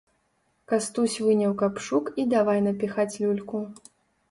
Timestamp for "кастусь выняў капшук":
0.71-2.05